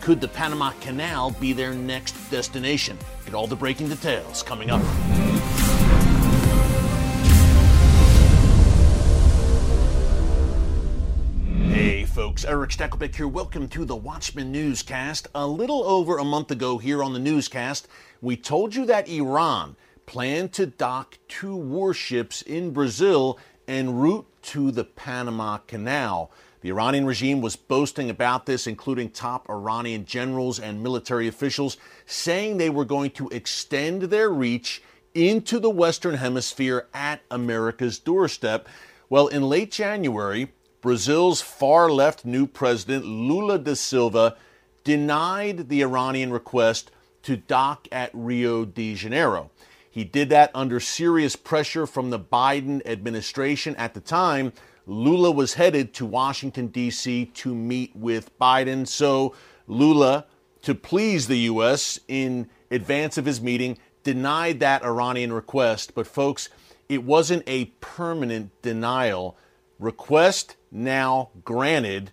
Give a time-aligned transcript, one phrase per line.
[0.00, 2.96] Could the Panama Canal be their next destination?
[3.26, 4.80] Get all the breaking details coming up.
[11.70, 13.28] Hey folks, Erick Stakelbeck here.
[13.28, 15.28] Welcome to the Watchman Newscast.
[15.34, 17.86] A little over a month ago here on the newscast,
[18.22, 23.38] we told you that Iran planned to dock two warships in Brazil
[23.68, 26.30] en route to the Panama Canal.
[26.60, 32.56] The Iranian regime was boasting about this, including top Iranian generals and military officials, saying
[32.56, 34.82] they were going to extend their reach
[35.14, 38.68] into the Western Hemisphere at America's doorstep.
[39.08, 40.52] Well, in late January,
[40.82, 44.36] Brazil's far left new president, Lula da Silva,
[44.84, 46.90] denied the Iranian request
[47.22, 49.50] to dock at Rio de Janeiro.
[49.90, 54.52] He did that under serious pressure from the Biden administration at the time
[54.86, 57.26] Lula was headed to Washington, D.C.
[57.26, 58.86] to meet with Biden.
[58.88, 59.34] So
[59.68, 60.26] Lula,
[60.62, 62.00] to please the U.S.
[62.08, 65.94] in advance of his meeting, denied that Iranian request.
[65.94, 66.48] But, folks,
[66.88, 69.36] it wasn't a permanent denial.
[69.78, 72.10] Request now granted.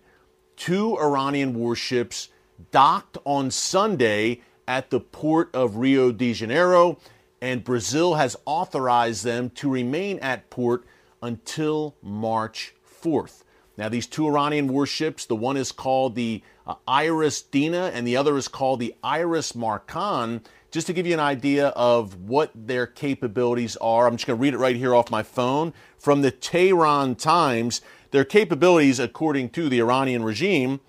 [0.56, 2.28] Two Iranian warships
[2.70, 6.98] docked on Sunday at the port of Rio de Janeiro,
[7.40, 10.84] and Brazil has authorized them to remain at port
[11.22, 13.42] until March 4th.
[13.76, 18.16] Now, these two Iranian warships, the one is called the uh, Iris Dina and the
[18.16, 20.42] other is called the Iris Makran.
[20.70, 24.42] Just to give you an idea of what their capabilities are, I'm just going to
[24.42, 27.80] read it right here off my phone from the Tehran Times.
[28.10, 30.80] Their capabilities, according to the Iranian regime,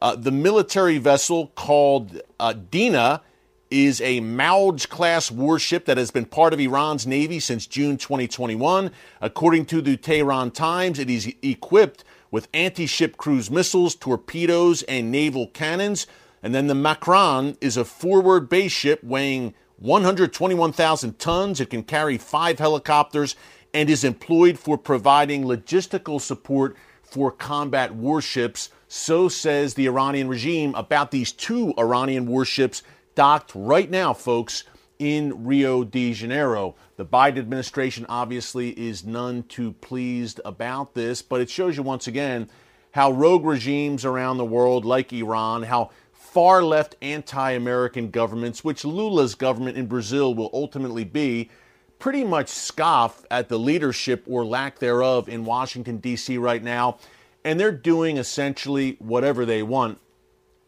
[0.00, 3.22] uh, the military vessel called uh, Dina
[3.70, 8.90] is a Mauj class warship that has been part of Iran's Navy since June 2021.
[9.20, 15.12] According to the Tehran Times, it is equipped with anti ship cruise missiles, torpedoes, and
[15.12, 16.06] naval cannons.
[16.42, 21.60] And then the Makran is a forward base ship weighing 121,000 tons.
[21.60, 23.36] It can carry five helicopters
[23.72, 28.70] and is employed for providing logistical support for combat warships.
[28.88, 32.82] So says the Iranian regime about these two Iranian warships
[33.14, 34.64] docked right now, folks,
[34.98, 36.76] in Rio de Janeiro.
[36.96, 42.06] The Biden administration obviously is none too pleased about this, but it shows you once
[42.06, 42.50] again
[42.92, 48.84] how rogue regimes around the world, like Iran, how far left anti American governments, which
[48.84, 51.50] Lula's government in Brazil will ultimately be,
[51.98, 56.36] pretty much scoff at the leadership or lack thereof in Washington, D.C.
[56.38, 56.98] right now.
[57.44, 59.98] And they're doing essentially whatever they want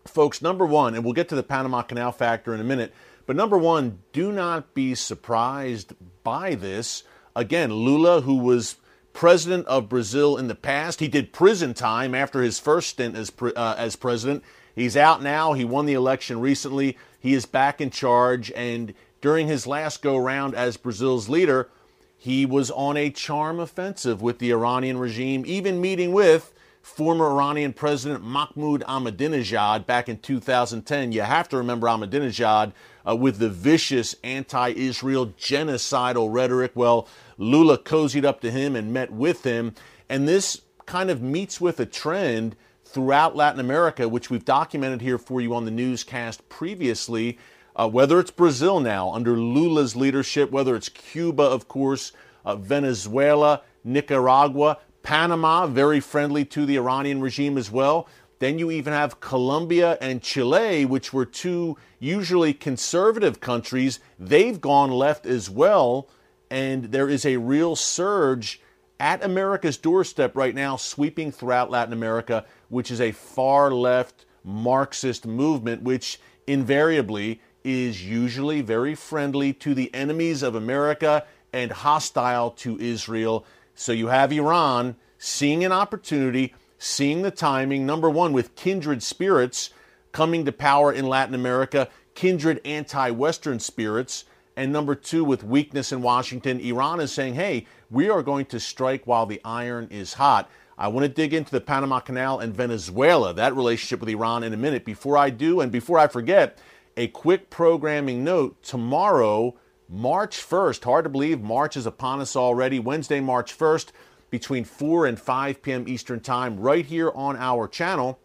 [0.07, 2.93] folks, number one, and we'll get to the Panama Canal factor in a minute,
[3.27, 7.05] but number one, do not be surprised by this.
[7.37, 8.77] Again, Lula, who was
[9.13, 13.31] president of Brazil in the past, he did prison time after his first stint as,
[13.41, 14.43] uh, as president.
[14.75, 15.53] He's out now.
[15.53, 16.97] He won the election recently.
[17.21, 18.51] He is back in charge.
[18.53, 21.69] And during his last go round as Brazil's leader,
[22.17, 26.52] he was on a charm offensive with the Iranian regime, even meeting with
[26.83, 31.13] former Iranian President Mahmoud Ahmadinejad back in 2010.
[31.13, 32.73] You have to remember Ahmadinejad
[33.09, 36.73] uh, with the vicious anti Israel genocidal rhetoric.
[36.75, 39.75] Well, Lula cozied up to him and met with him.
[40.09, 45.19] And this kind of meets with a trend throughout Latin America, which we've documented here
[45.19, 47.39] for you on the newscast previously.
[47.75, 52.13] Uh, whether it's Brazil now under Lula's leadership, whether it's Cuba, of course,
[52.45, 58.09] uh, Venezuela, Nicaragua, Panama, very friendly to the Iranian regime as well.
[58.39, 64.01] Then you even have Colombia and Chile, which were two usually conservative countries.
[64.19, 66.09] They've gone left as well.
[66.51, 68.61] And there is a real surge
[68.99, 75.27] at America's doorstep right now, sweeping throughout Latin America, which is a far left Marxist
[75.27, 82.79] movement, which invariably is usually very friendly to the enemies of America and hostile to
[82.81, 83.45] Israel.
[83.75, 89.71] So you have Iran seeing an opportunity, seeing the timing, number one, with kindred spirits
[90.13, 94.25] coming to power in Latin America, kindred anti Western spirits.
[94.57, 98.61] And number two, with weakness in Washington, Iran is saying, hey, we are going to
[98.61, 100.51] strike while the iron is hot.
[100.77, 104.53] I want to dig into the Panama Canal and Venezuela, that relationship with Iran in
[104.53, 104.85] a minute.
[104.85, 106.59] Before I do, and before I forget,
[106.97, 109.55] a quick programming note tomorrow,
[109.95, 113.89] March 1st, hard to believe, March is upon us already, Wednesday, March 1st,
[114.31, 115.87] between 4 and 5 p.m.
[115.87, 118.19] Eastern Time, right here on our channel,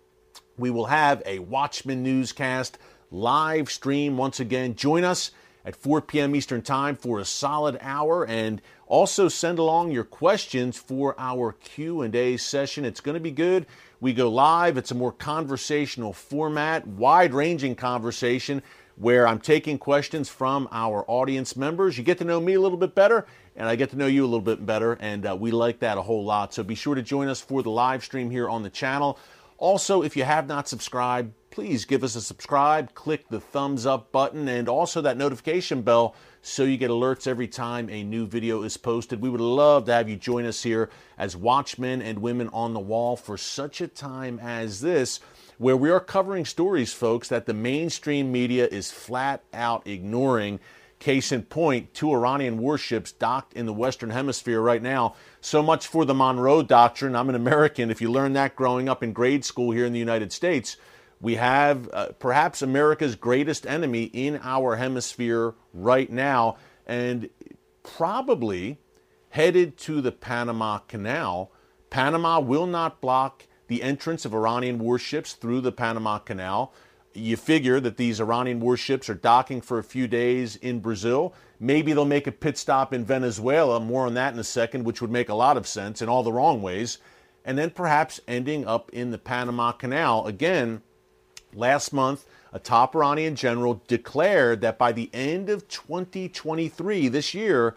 [0.58, 2.78] we will have a Watchman newscast
[3.12, 4.75] live stream once again.
[4.75, 5.31] Join us
[5.66, 6.38] at 4 p.m.
[6.38, 12.38] Eastern Time for a solid hour and also send along your questions for our Q&A
[12.38, 12.86] session.
[12.86, 13.66] It's going to be good.
[14.00, 14.78] We go live.
[14.78, 18.63] It's a more conversational format, wide-ranging conversation
[18.98, 21.98] where I'm taking questions from our audience members.
[21.98, 24.24] You get to know me a little bit better and I get to know you
[24.24, 26.54] a little bit better and uh, we like that a whole lot.
[26.54, 29.20] So be sure to join us for the live stream here on the channel.
[29.57, 34.12] Also, if you have not subscribed, please give us a subscribe, click the thumbs up
[34.12, 36.13] button, and also that notification bell
[36.44, 39.19] so you get alerts every time a new video is posted.
[39.19, 42.80] We would love to have you join us here as watchmen and women on the
[42.80, 45.19] wall for such a time as this,
[45.57, 50.60] where we are covering stories, folks, that the mainstream media is flat out ignoring.
[51.00, 55.16] Case in point, two Iranian warships docked in the Western Hemisphere right now.
[55.42, 57.16] So much for the Monroe Doctrine.
[57.16, 57.92] I'm an American.
[57.92, 60.76] If you learned that growing up in grade school here in the United States,
[61.22, 67.30] we have uh, perhaps America's greatest enemy in our hemisphere right now, and
[67.84, 68.80] probably
[69.30, 71.52] headed to the Panama Canal.
[71.90, 76.74] Panama will not block the entrance of Iranian warships through the Panama Canal.
[77.18, 81.34] You figure that these Iranian warships are docking for a few days in Brazil.
[81.60, 85.02] Maybe they'll make a pit stop in Venezuela, more on that in a second, which
[85.02, 87.00] would make a lot of sense in all the wrong ways.
[87.44, 90.28] And then perhaps ending up in the Panama Canal.
[90.28, 90.81] Again,
[91.54, 97.75] Last month, a top Iranian general declared that by the end of 2023, this year,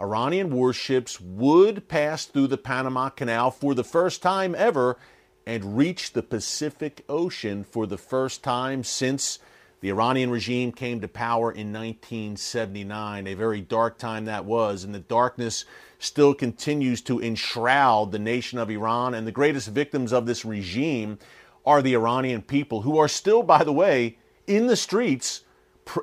[0.00, 4.96] Iranian warships would pass through the Panama Canal for the first time ever
[5.46, 9.38] and reach the Pacific Ocean for the first time since
[9.80, 13.26] the Iranian regime came to power in 1979.
[13.26, 15.64] A very dark time that was, and the darkness
[15.98, 19.14] still continues to enshroud the nation of Iran.
[19.14, 21.18] And the greatest victims of this regime
[21.64, 25.44] are the Iranian people, who are still, by the way, in the streets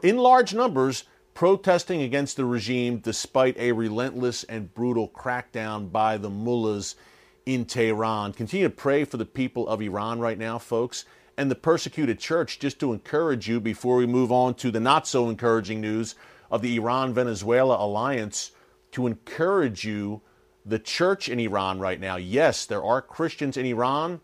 [0.04, 1.04] in large numbers
[1.34, 6.96] protesting against the regime despite a relentless and brutal crackdown by the mullahs
[7.48, 8.34] in Tehran.
[8.34, 11.06] Continue to pray for the people of Iran right now, folks,
[11.38, 15.08] and the persecuted church, just to encourage you before we move on to the not
[15.08, 16.16] so encouraging news
[16.52, 18.52] of the Iran Venezuela alliance,
[18.92, 20.22] to encourage you,
[20.66, 22.18] the church in Iran right now.
[22.18, 24.20] Yes, there are Christians in Iran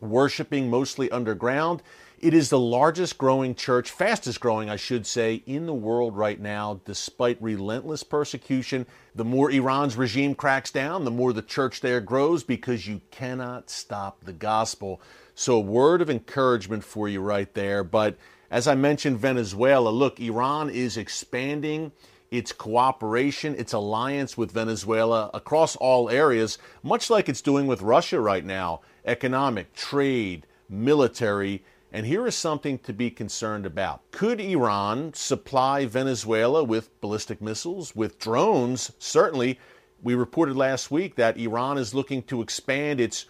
[0.00, 1.82] worshiping mostly underground.
[2.22, 6.40] It is the largest growing church, fastest growing, I should say, in the world right
[6.40, 8.86] now, despite relentless persecution.
[9.16, 13.70] The more Iran's regime cracks down, the more the church there grows because you cannot
[13.70, 15.00] stop the gospel.
[15.34, 17.82] So, a word of encouragement for you right there.
[17.82, 18.16] But
[18.52, 21.90] as I mentioned, Venezuela, look, Iran is expanding
[22.30, 28.20] its cooperation, its alliance with Venezuela across all areas, much like it's doing with Russia
[28.20, 31.64] right now economic, trade, military.
[31.94, 34.10] And here is something to be concerned about.
[34.12, 38.92] Could Iran supply Venezuela with ballistic missiles, with drones?
[38.98, 39.60] Certainly.
[40.02, 43.26] We reported last week that Iran is looking to expand its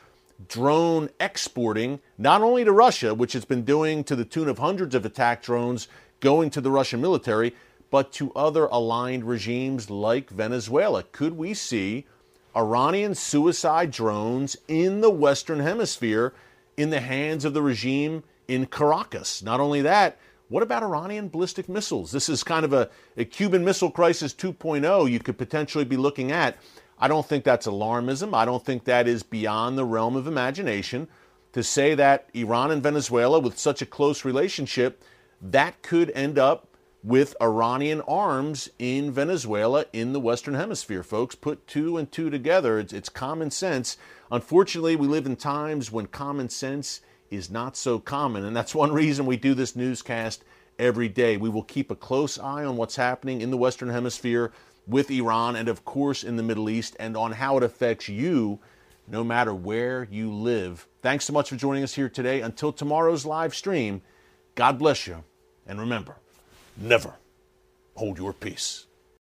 [0.49, 4.95] drone exporting, not only to Russia, which it's been doing to the tune of hundreds
[4.95, 5.89] of attack drones
[6.21, 7.55] going to the Russian military,
[7.91, 11.03] but to other aligned regimes like Venezuela.
[11.03, 12.07] Could we see
[12.57, 16.33] Iranian suicide drones in the Western Hemisphere
[16.77, 19.43] in the hands of the regime in Caracas.
[19.43, 20.19] Not only that,
[20.49, 22.13] what about Iranian ballistic missiles?
[22.13, 26.31] This is kind of a, a Cuban Missile Crisis 2.0 you could potentially be looking
[26.31, 26.59] at.
[26.99, 28.35] I don't think that's alarmism.
[28.35, 31.09] I don't think that is beyond the realm of imagination
[31.53, 35.03] to say that Iran and Venezuela, with such a close relationship,
[35.41, 36.69] that could end up
[37.03, 41.35] with Iranian arms in Venezuela in the Western Hemisphere, folks.
[41.35, 42.79] Put two and two together.
[42.79, 43.97] It's, it's, common sense.
[44.31, 47.01] Unfortunately, we live in times when common sense
[47.33, 50.45] is not so common, and that's one reason we do this newscast
[50.79, 51.37] every day.
[51.37, 54.53] We will keep a close eye on what's happening in the Western Hemisphere
[54.87, 58.59] with Iran and, of course, in the Middle East and on how it affects you
[59.09, 60.87] no matter where you live.
[61.03, 62.41] Thanks so much for joining us here today.
[62.41, 64.03] Until tomorrow's live stream,
[64.55, 65.25] God bless you,
[65.67, 66.17] and remember,
[66.77, 67.15] never
[67.95, 68.87] hold your peace.